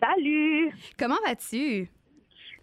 [0.00, 0.72] Salut!
[0.98, 1.88] Comment vas-tu?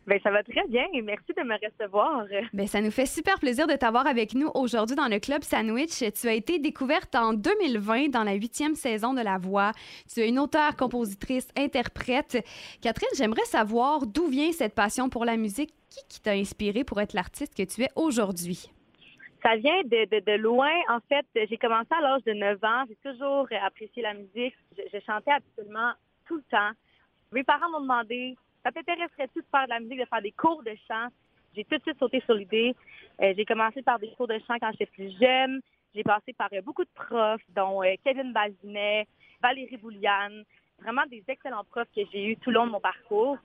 [0.07, 2.25] Ben, ça va très bien et merci de me recevoir.
[2.53, 6.01] Ben, ça nous fait super plaisir de t'avoir avec nous aujourd'hui dans le Club Sandwich.
[6.13, 9.73] Tu as été découverte en 2020 dans la huitième saison de La Voix.
[10.11, 12.43] Tu es une auteure, compositrice, interprète.
[12.81, 15.73] Catherine, j'aimerais savoir d'où vient cette passion pour la musique.
[15.89, 18.69] Qui, qui t'a inspiré pour être l'artiste que tu es aujourd'hui?
[19.41, 20.71] Ça vient de, de, de, loin.
[20.89, 22.83] En fait, j'ai commencé à l'âge de 9 ans.
[22.89, 24.53] J'ai toujours apprécié la musique.
[24.77, 25.93] Je, je chantais absolument
[26.27, 26.71] tout le temps.
[27.31, 30.63] Mes parents m'ont demandé ça t'intéresserait-tu de faire de la musique, de faire des cours
[30.63, 31.07] de chant?
[31.55, 32.75] J'ai tout de suite sauté sur l'idée.
[33.21, 35.61] Euh, j'ai commencé par des cours de chant quand j'étais plus jeune.
[35.95, 39.07] J'ai passé par euh, beaucoup de profs, dont euh, Kevin Bazinet,
[39.41, 40.43] Valérie Bouliane,
[40.79, 43.37] vraiment des excellents profs que j'ai eus tout le long de mon parcours.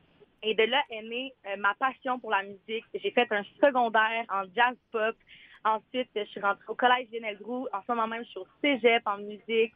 [0.42, 2.84] Et de là est née ma passion pour la musique.
[2.92, 5.14] J'ai fait un secondaire en jazz pop.
[5.64, 7.69] Ensuite, je suis rentrée au collège Lionel Groux.
[7.72, 9.72] En ce moment même, je suis au cégep en musique.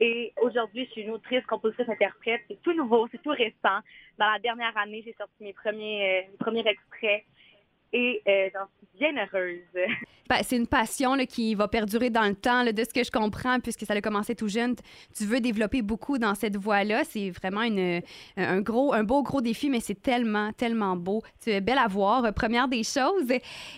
[0.00, 2.42] Et aujourd'hui, je suis une autrice, compositrice, interprète.
[2.48, 3.80] C'est tout nouveau, c'est tout récent.
[4.18, 7.24] Dans la dernière année, j'ai sorti mes premiers, euh, premiers extraits
[7.92, 9.60] et euh, j'en suis bien heureuse.
[10.28, 13.04] Ben, c'est une passion là, qui va perdurer dans le temps, là, de ce que
[13.04, 14.74] je comprends, puisque ça a commencé tout jeune.
[15.16, 17.04] Tu veux développer beaucoup dans cette voie-là.
[17.04, 18.02] C'est vraiment une,
[18.36, 21.22] un, gros, un beau, gros défi, mais c'est tellement, tellement beau.
[21.40, 23.30] Tu es belle à voir, euh, première des choses.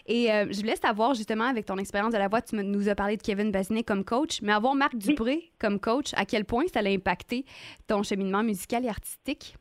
[0.06, 2.94] Et euh, je voulais savoir, justement, avec ton expérience de la voix, tu nous as
[2.94, 6.64] parlé de Kevin Bazinet comme coach, mais avoir Marc Dupré comme coach, à quel point
[6.72, 7.44] ça a impacté
[7.86, 9.54] ton cheminement musical et artistique?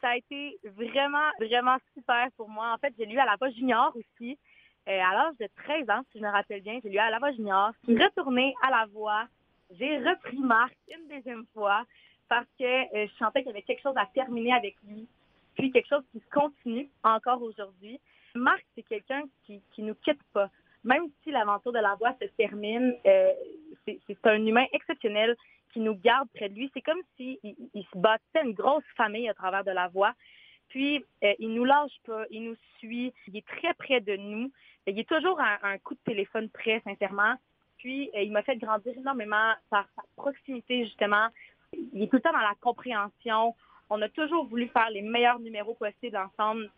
[0.00, 2.72] Ça a été vraiment, vraiment super pour moi.
[2.72, 4.38] En fait, j'ai lu à la voix junior aussi.
[4.88, 7.18] Euh, à l'âge de 13 ans, si je me rappelle bien, j'ai lu à la
[7.18, 7.72] voix junior.
[7.86, 9.26] Je suis retournée à la voix.
[9.78, 11.84] J'ai repris Marc une deuxième fois
[12.28, 15.06] parce que euh, je sentais qu'il y avait quelque chose à terminer avec lui.
[15.56, 18.00] Puis quelque chose qui continue encore aujourd'hui.
[18.34, 20.48] Marc, c'est quelqu'un qui, qui nous quitte pas.
[20.82, 23.32] Même si l'aventure de la voix se termine, euh,
[23.86, 25.36] c'est un humain exceptionnel
[25.72, 26.70] qui nous garde près de lui.
[26.74, 30.14] C'est comme s'il il, se bâtissait une grosse famille à travers de la voix.
[30.68, 34.52] Puis, euh, il nous lâche pas, il nous suit, il est très près de nous.
[34.86, 37.34] Il est toujours à un, coup de téléphone près, sincèrement.
[37.78, 41.28] Puis, euh, il m'a fait grandir énormément par sa proximité, justement.
[41.72, 43.54] Il est tout le temps dans la compréhension.
[43.88, 46.70] On a toujours voulu faire les meilleurs numéros possibles ensemble,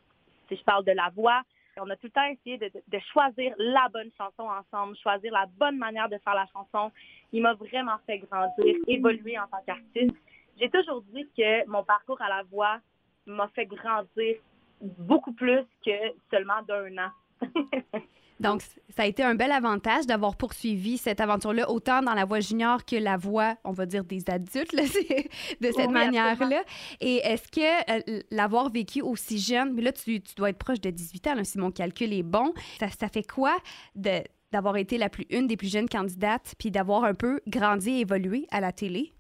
[0.49, 1.43] si je parle de la voix.
[1.79, 5.79] On a tout le temps essayé de, choisir la bonne chanson ensemble, choisir la bonne
[5.79, 6.93] manière de faire la chanson.
[7.33, 10.17] Il m'a vraiment fait grandir, évoluer en tant qu'artiste.
[10.61, 12.79] J'ai toujours dit que mon parcours à la voix
[13.27, 14.37] m'a fait grandir
[14.81, 15.93] beaucoup plus que
[16.31, 17.11] seulement d'un an.
[18.43, 22.41] Donc, ça a été un bel avantage d'avoir poursuivi cette aventure-là, autant dans la voie
[22.41, 24.83] junior que la voie, on va dire, des adultes, là,
[25.61, 26.63] de cette manière-là.
[27.01, 30.91] Et est-ce que euh, l'avoir vécu aussi jeune, mais là, tu, dois être proche de
[30.91, 33.57] 18 ans, si mon calcul est bon, ça, ça fait quoi
[33.95, 34.23] de
[34.53, 38.01] d'avoir été la plus une des plus jeunes candidates, puis d'avoir un peu grandi et
[38.01, 39.15] évolué à la télé?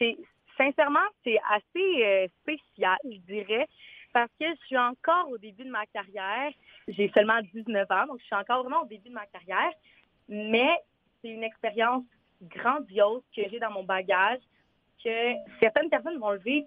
[0.00, 0.16] C'est
[0.56, 3.68] sincèrement, c'est assez euh, spécial, je dirais
[4.12, 6.52] parce que je suis encore au début de ma carrière.
[6.88, 9.72] J'ai seulement 19 ans, donc je suis encore vraiment au début de ma carrière.
[10.28, 10.70] Mais
[11.20, 12.04] c'est une expérience
[12.42, 14.40] grandiose que j'ai dans mon bagage,
[15.02, 16.66] que certaines personnes vont le vivre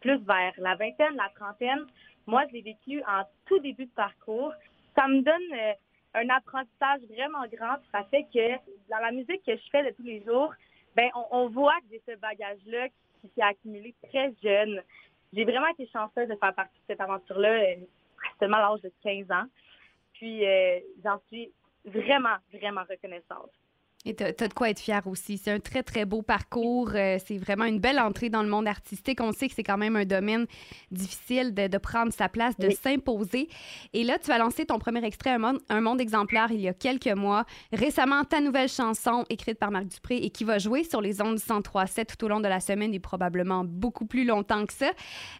[0.00, 1.86] plus vers la vingtaine, la trentaine.
[2.26, 4.52] Moi, je l'ai vécu en tout début de parcours.
[4.96, 5.72] Ça me donne euh,
[6.14, 7.76] un apprentissage vraiment grand.
[7.90, 8.56] Ça fait que
[8.90, 10.52] dans la musique que je fais de tous les jours,
[10.94, 12.88] ben on, voit que j'ai ce bagage-là
[13.20, 14.82] qui s'est accumulé très jeune
[15.32, 17.74] j'ai vraiment été chanceuse de faire partie de cette aventure-là euh,
[18.24, 19.46] à seulement l'âge de 15 ans.
[20.14, 21.50] Puis euh, j'en suis
[21.84, 23.50] vraiment, vraiment reconnaissante.
[24.04, 25.38] Et tu as, de quoi être fier aussi.
[25.38, 26.90] C'est un très, très beau parcours.
[26.94, 29.20] Euh, c'est vraiment une belle entrée dans le monde artistique.
[29.20, 30.46] On sait que c'est quand même un domaine
[30.90, 33.48] difficile de, prendre sa place, de s'imposer.
[33.92, 36.68] Et là, tu as lancé ton premier extrait, un monde, un monde, exemplaire, il y
[36.68, 37.44] a quelques mois.
[37.72, 41.38] Récemment, ta nouvelle chanson, écrite par Marc Dupré et qui va jouer sur les ondes
[41.38, 44.90] 103.7 tout au long de la semaine et probablement beaucoup plus longtemps que ça.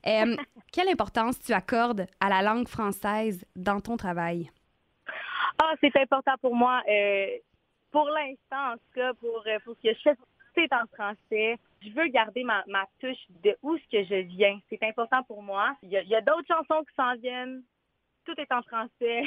[0.06, 0.37] Euh,
[0.73, 4.50] quelle importance tu accordes à la langue française dans ton travail?
[5.61, 6.81] Ah, c'est important pour moi.
[6.88, 7.26] Euh
[7.93, 10.17] pour l'instant, en tout cas, pour, euh, pour ce que je fais,
[10.55, 11.59] c'est en français.
[11.83, 14.59] Je veux garder ma, ma touche de où ce que je viens.
[14.69, 15.77] C'est important pour moi.
[15.83, 17.62] Il y a, d'autres chansons qui s'en viennent.
[18.25, 19.25] Tout est en français.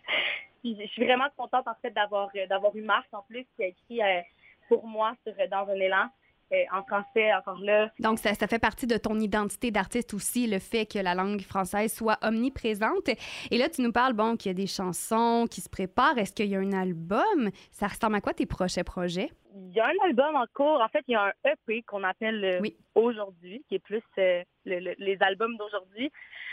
[0.64, 3.66] je suis vraiment contente, en fait, d'avoir, euh, d'avoir eu Marc, en plus, qui a
[3.66, 4.20] écrit euh,
[4.68, 6.08] pour moi sur Dans un élan.
[6.52, 7.90] Euh, en français encore là.
[7.98, 11.40] Donc, ça, ça fait partie de ton identité d'artiste aussi, le fait que la langue
[11.42, 13.08] française soit omniprésente.
[13.50, 16.18] Et là, tu nous parles, bon, qu'il y a des chansons qui se préparent.
[16.18, 17.50] Est-ce qu'il y a un album?
[17.70, 19.30] Ça ressemble à quoi tes prochains projets?
[19.54, 20.80] Il y a un album en cours.
[20.80, 22.76] En fait, il y a un EP qu'on appelle euh, Oui.
[22.94, 26.10] aujourd'hui, qui est plus euh, le- le- les albums d'aujourd'hui.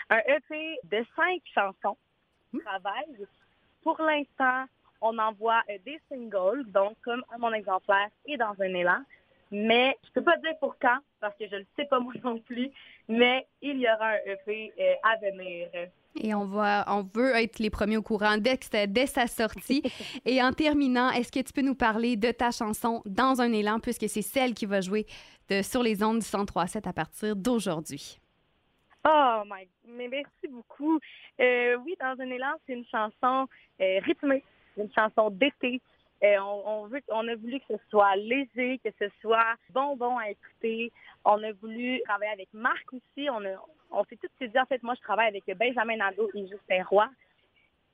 [0.09, 1.97] Un EP de cinq chansons.
[2.53, 2.59] Hmm.
[2.59, 3.27] Travail.
[3.83, 4.65] Pour l'instant,
[5.01, 9.01] on envoie des singles, donc comme à mon exemplaire et dans un élan.
[9.51, 12.13] Mais je peux pas dire pour quand, parce que je ne le sais pas moi
[12.23, 12.69] non plus.
[13.07, 15.69] Mais il y aura un EP euh, à venir.
[16.19, 19.83] Et on va, on veut être les premiers au courant dès, sa sortie.
[20.25, 23.79] Et en terminant, est-ce que tu peux nous parler de ta chanson Dans un élan,
[23.79, 25.05] puisque c'est celle qui va jouer
[25.49, 28.19] de, sur les ondes du 103.7 à partir d'aujourd'hui?
[29.05, 30.99] Oh my, mais merci beaucoup.
[31.39, 33.47] Euh, oui, dans un élan, c'est une chanson
[33.79, 34.43] euh, rythmée,
[34.77, 35.81] une chanson d'été.
[36.21, 40.91] On, a voulu que ce soit léger, que ce soit bonbon à écouter.
[41.23, 43.29] On a voulu travailler avec Marc aussi.
[43.29, 43.41] On,
[43.91, 47.09] on s'est tous dit, en fait, moi, je travaille avec Benjamin Nadeau et Justin Roy.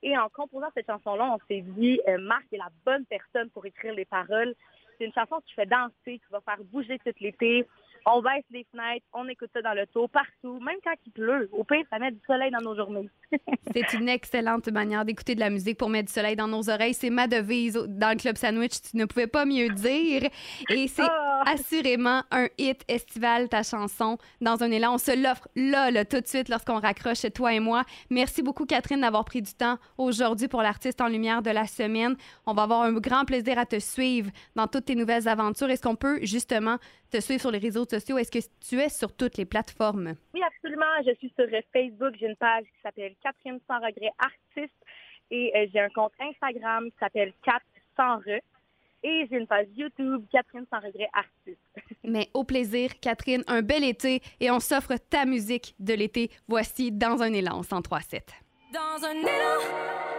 [0.02, 3.64] Et en composant cette chanson-là, on s'est dit, euh, Marc est la bonne personne pour
[3.64, 4.54] écrire les paroles.
[4.98, 7.66] C'est une chanson qui fait danser, qui va faire bouger tout l'été.
[8.06, 11.48] On baisse les fenêtres, on écoute ça dans le l'auto, partout, même quand il pleut.
[11.52, 13.08] Au pire, ça met du soleil dans nos journées.
[13.72, 16.94] C'est une excellente manière d'écouter de la musique pour mettre du soleil dans nos oreilles.
[16.94, 18.80] C'est ma devise dans le Club Sandwich.
[18.90, 20.28] Tu ne pouvais pas mieux dire.
[20.68, 21.42] Et c'est Ah!
[21.46, 24.18] assurément un hit estival, ta chanson.
[24.40, 27.60] Dans un élan, on se l'offre là, là, tout de suite, lorsqu'on raccroche, toi et
[27.60, 27.84] moi.
[28.10, 32.16] Merci beaucoup, Catherine, d'avoir pris du temps aujourd'hui pour l'artiste en lumière de la semaine.
[32.46, 35.70] On va avoir un grand plaisir à te suivre dans toutes tes nouvelles aventures.
[35.70, 36.76] Est-ce qu'on peut justement
[37.10, 38.18] te suivre sur les réseaux sociaux?
[38.18, 40.14] Est-ce que tu es sur toutes les plateformes?
[40.32, 40.84] Oui, absolument.
[41.06, 42.14] Je suis sur euh, Facebook.
[42.18, 44.74] J'ai une page qui s'appelle Catherine sans regret artiste.
[45.30, 47.62] Et euh, j'ai un compte Instagram qui s'appelle Cat
[47.96, 48.40] sans re.
[49.02, 51.60] Et j'ai une page YouTube Catherine sans regret artiste.
[52.04, 56.30] Mais au plaisir, Catherine, un bel été et on s'offre ta musique de l'été.
[56.48, 58.20] Voici Dans un élan 103.7.
[58.72, 60.13] Dans un élan,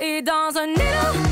[0.00, 1.29] et dans un élan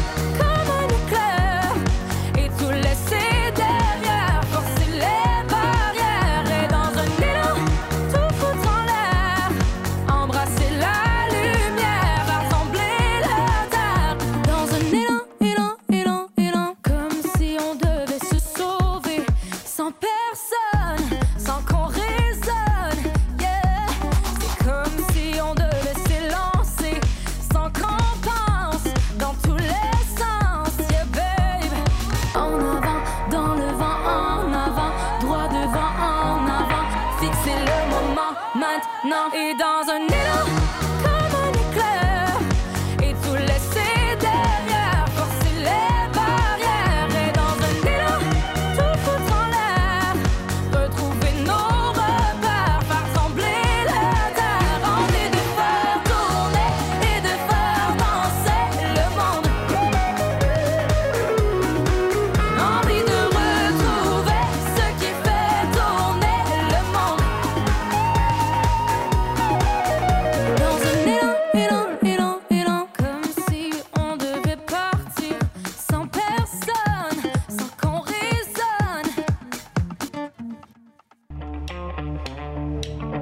[39.09, 40.58] maintenant et dans un élan